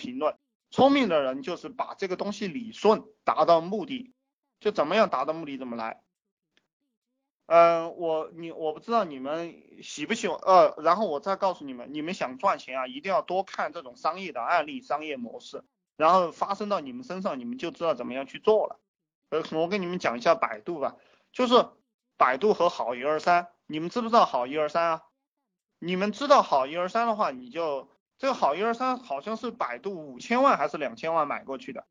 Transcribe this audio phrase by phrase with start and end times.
[0.00, 0.34] 评论。
[0.70, 4.14] 聪明的人就是把这个东西理顺，达到目的，
[4.60, 6.00] 就怎么样达到目的怎么来。
[7.46, 15.64] 嗯，我你我不知道你们喜不喜欢，呃，然后我再告诉你们，你们想赚钱啊，一定要多看这种商业的案例、商业模式，
[15.96, 18.78] 然后发生到你们身上，你们就知道怎么样去做了。
[19.30, 20.96] 呃，我跟你们讲一下百度吧，
[21.32, 21.68] 就是
[22.16, 25.02] 百度和好一二三，你们知不知道好一二三啊？
[25.80, 27.88] 你们知道好一二三的话，你就
[28.20, 31.84] 这个好一二三好像是百度五千万还是两千万买过去的，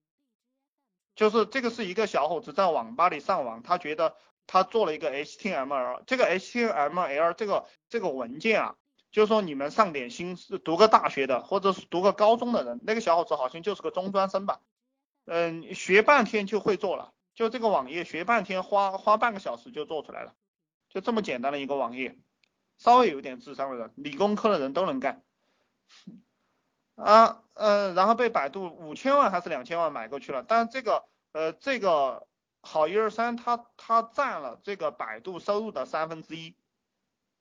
[1.16, 4.16] 就是这个是一个小伙子在网吧里上网，他觉得。
[4.52, 8.76] 他做了一个 HTML，这个 HTML 这个这个文件啊，
[9.12, 14.60] 就是说你们上点心是读个大学的或者是读个高中的人，那个小伙子好像就是个中专生吧，
[15.26, 20.34] 嗯，学半天就会做了，就这个网页学半天花花半个小时就做出来了，
[20.90, 22.18] 就这么简单的一个网页，
[22.80, 25.22] 稍微有点智商的人，理工科的人都能干，
[27.04, 32.28] 啊，呃，然后被百度五千万还是两千万买过去了，但这个呃这个。
[32.62, 36.58] 好一二三，它它占了这个百度收入的三分之一，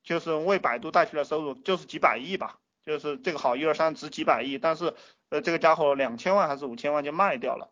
[0.04, 4.94] 就是为百度带去了收入，就是几百亿吧，就是这个好一二三值几百亿，但是
[5.28, 7.68] 呃这个家伙两千万还是五千万就卖掉了，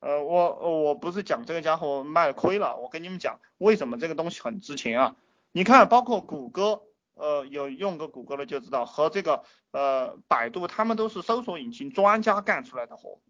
[0.00, 5.16] 呃我我不是讲这个家伙卖亏了，我跟你们讲为什么这个东西很值钱啊？
[5.52, 6.82] 你看包括谷歌，
[7.18, 13.20] 呃有用过谷歌的就知道，和这个呃百度他们都是搜索引擎专家干出来的活，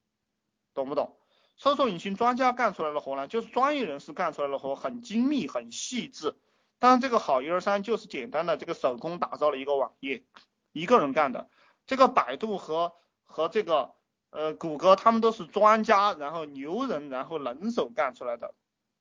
[0.75, 1.17] 懂不懂？
[1.57, 6.37] 搜索引擎专家干出来的活呢，就是专业人士干出来的活，很精密、很细致。
[6.79, 10.23] 当然，这个好一二三就是简单的这个手工打造了一个网页，
[10.71, 11.51] 一个人干的。
[11.85, 12.93] 这个百度和
[13.25, 13.95] 和这个
[14.31, 18.55] 呃谷歌，他们都是专家，然后牛人，然后人手干出来的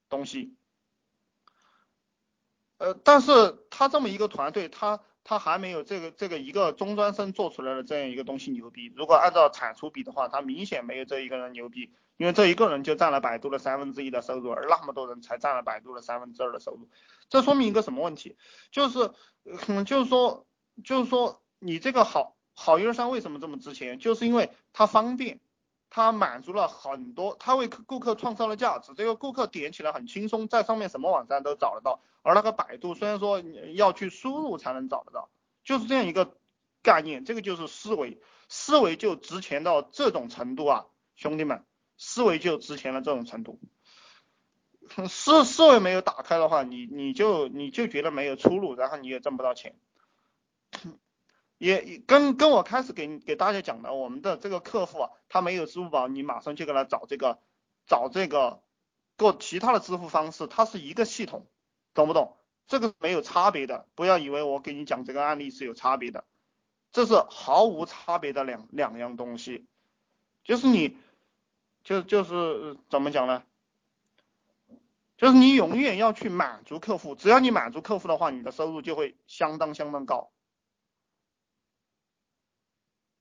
[0.10, 0.56] 东西。
[2.78, 3.32] 呃，但是
[3.70, 8.92] 他这么一个团队，他他还没有这个这个一个中专生做出来的这样一个东西牛逼。
[8.96, 11.92] 如果按照产出比的话，他明显没有这一个人牛逼。
[12.18, 16.90] 因为这一个人就占了百度的三分之一的收入，而那么多人才占了百度的三分之二的收入，
[17.30, 18.36] 这说明一个什么问题？
[18.72, 19.12] 就是，
[19.68, 20.48] 嗯，就是说，
[20.84, 24.00] 就是说，你这个好好一二三为什么这么值钱？
[24.00, 25.40] 就是因为它方便，
[25.90, 33.42] 它满足了很多，它为顾客创造了价值，这个顾客点起来很轻松，在上面什么网站都找得到，而那个百度虽然说
[33.74, 35.30] 要去输入才能找得到，
[35.64, 36.38] 就是这样一个
[36.82, 41.64] 概念，这个就是思维，思维就值钱到这种程度啊，兄弟们。
[42.00, 43.60] 思维就值钱了这种程度，
[45.10, 49.76] 思思维没有打开的话，你你就你就觉得没有出路，然后你也挣不到钱。
[51.58, 57.40] 也跟跟我开始给给大家讲的，我们的这个客户啊，他没有支付宝，你马上就给他找这个
[57.88, 58.62] 找这个
[59.16, 61.48] 各其他的支付方式，它是一个系统，
[61.94, 62.38] 懂不懂？
[62.68, 66.26] 这个没有差别的，不要以为我给你讲这个案例是有差别的，
[66.92, 69.66] 这是毫无差别的两两样东西，
[70.44, 70.98] 就是你。
[71.84, 73.44] 就就是怎么讲呢？
[75.16, 80.30] 就是你永远要去满足客户，只要你满足客户的话，你的收入就会相当相当高。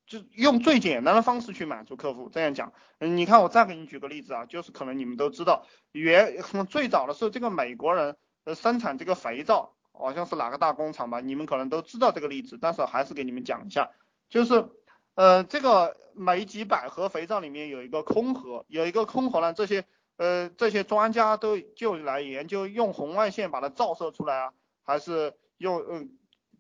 [0.06, 2.72] 就用最简单的方式去满足客户，这样讲。
[2.98, 13.90] 嗯，你看我再给你举个例子啊，就是可能你们都知道，原最早的时候，这个美国人呃生产这个肥皂，好像是哪个大工厂吧，你们可能都知道这个例子，但是还是给你们讲一下，
[14.28, 14.70] 就是。
[15.16, 19.82] 呃，这个美几百盒肥皂里面有一个空盒，有一个空盒呢，这些
[20.18, 24.52] 呃这些专家都就来研究用红外线把它照射出来啊，
[24.84, 26.10] 还是用嗯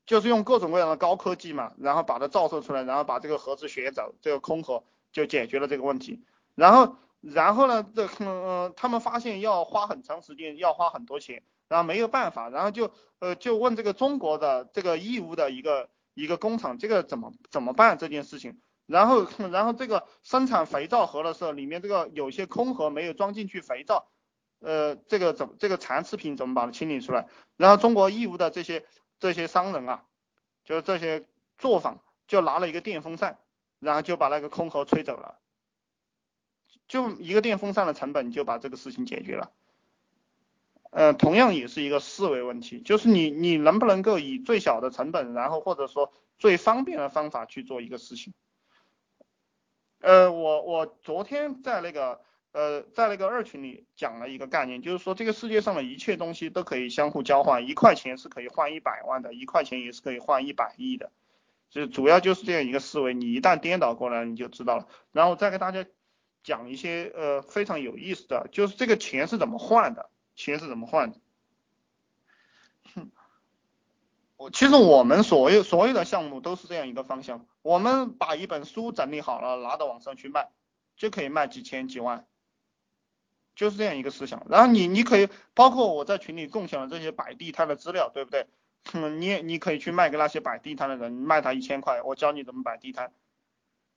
[0.06, 6.22] 就是用各种各样的高科技嘛，然后把它照射出来，然后把这个盒子选走，这个空盒就解决了这个问题。
[6.54, 15.90] 然后然后呢，这嗯他们发现要花很长时间，要花很多钱，然后没有办法，然后就呃就问这个中国的这个义乌的一个。
[16.18, 18.58] 一个工厂，这个怎么怎么办这件事情？
[18.86, 24.08] 然后，然后这个生产肥皂盒的时候，里面这个有些空盒没有装进去肥皂，
[24.60, 27.28] 呃，这个怎这个残次品怎么把它清理出来？
[27.58, 28.86] 然后中国义乌的这些
[29.18, 30.04] 这些商人啊，
[30.64, 31.26] 就这些
[31.58, 33.38] 作坊就拿了一个电风扇，
[33.78, 35.38] 然后就把那个空盒吹走了，
[36.88, 39.52] 就一个电风扇的成本就把这个事情解决了。
[40.90, 48.32] 呃，同样也是一个思维问题，就是你你能不能够以最小的成本，然后或者说最方便的方法去做一个事情。
[50.00, 52.22] 呃，我我昨天在那个
[52.56, 61.12] 呃在那个二群里讲了一个概念，就是说这个世界上的一切东西都可以相互交换，一块钱是可以换一百万的，一块钱也是可以换一百亿的，
[61.68, 64.88] 就主要就是这样一个思维，你一旦颠倒过来，你就知道了。
[65.12, 65.84] 然后再给大家
[66.42, 70.08] 讲一些呃非常有意思的，就是这个钱是怎么换的。
[70.34, 71.18] 钱是怎么换的？
[74.38, 80.50] 我其实我们所有所有的项目都是这样一个方向，我们把一本书整理好了，拿到网上去卖，
[80.96, 82.26] 就可以卖几千几万，
[83.56, 84.46] 就是这样一个思想。
[84.48, 88.46] 然后你你可以包括我在群里共享的这些摆地摊的资料，对不对？
[88.92, 93.10] 嗯，你你可以去卖给那些摆地摊的人，卖他一千块，我教你怎么摆地摊，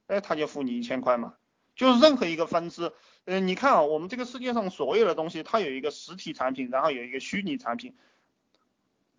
[0.08, 1.36] 哎，他就付你一千块嘛。
[1.76, 2.92] 就是任何一个分支，
[3.26, 7.96] 嗯，你看啊，我们这个世界上所有的东西，它有一个实体产品，然后有一个虚拟产品，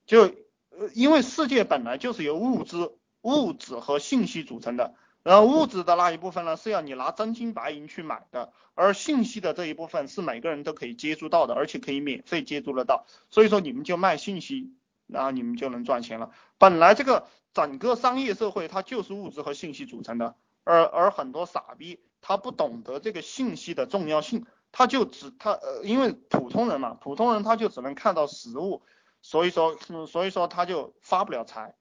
[0.07, 0.25] 就
[0.71, 2.91] 呃，因为世界本来就是由物质、
[3.23, 14.73] 物质和信息组成的，然后物质的那一部分呢是要你拿真金白银去买的，而信息的这一部分是每个人都可以接触到的，而且可以免费接触得到，所以说你们就卖信息，
[15.07, 16.31] 然后你们就能赚钱了。
[16.59, 22.01] 本来这个整个商业社会它就是物质和信息组成的，而而很多傻逼。
[22.23, 28.83] 他不懂得这个信息的重要性，他就只他呃，因为普通人嘛，普通人他就只能看到实物，
[29.23, 29.75] 所以说，
[30.07, 31.75] 所以说他就发不了财，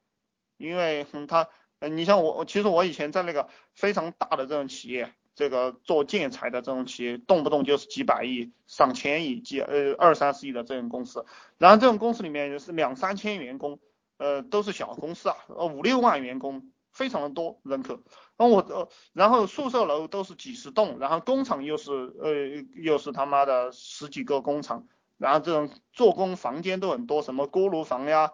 [0.55, 1.49] 因为嗯他，
[1.87, 11.25] 你像我，其实我以前在那个非常大的这种企业，这个做建材的这种企业，动不动就是几百亿、上千亿、几呃二三十亿的这种公司，
[11.57, 13.79] 然后这种公司里面是两三千员工，
[14.17, 16.71] 呃都是小公司啊，呃五六万员工。
[16.91, 17.99] 非常的多人口，
[18.35, 22.31] 然后我呃，然后宿舍楼都是几十栋，然后工厂又是呃
[22.73, 24.87] 又是他妈的十几个工厂，
[25.19, 28.31] 然后这种做工房间都很多，什么锅炉房呀，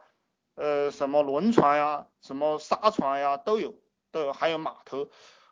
[0.56, 3.76] 呃什么轮船呀，什么沙船呀都有，
[4.12, 5.10] 都有，还有码头，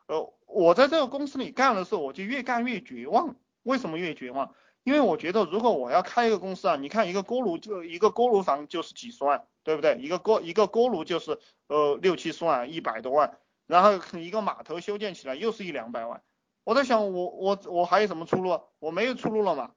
[0.07, 4.55] 呃我在这个公司里干的时候，我就越干越绝望，为什么越绝望？
[4.83, 9.45] 因为我觉得如果我要开一个公司啊，你看一个锅炉就一个锅炉房就是几十万。
[9.65, 9.95] 对不对？
[9.95, 16.21] 一个锅一个锅炉就是呃六七十万，一百多万，然后一个码头修建起来又是一两百万。
[16.65, 18.59] 我在想，我我我还有什么出路？
[18.79, 19.71] 我没有出路了嘛。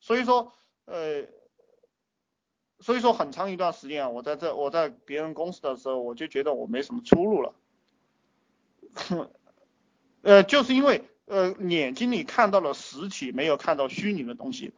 [0.00, 0.52] 所以说，
[0.86, 1.22] 呃，
[2.86, 7.52] 所以说很长一段时间啊，我在这我在别人公司的时候，我就觉得我没什么出路了。
[10.22, 14.72] 呃，就是因为呃眼睛里看到了实体，没有看到虚拟的东西。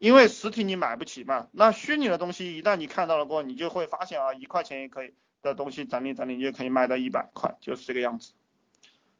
[0.00, 8.32] 因为实体你买不起嘛，那虚拟的东西一旦你看到了过，你就会发现啊，一块钱也可以的东西整理整理就可以卖到一百块，就是这个样子。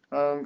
[0.09, 0.37] 嗯，